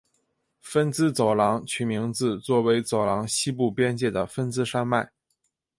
[0.61, 5.11] 芬兹走廊取名自作为走廊西部边界的芬兹山脉。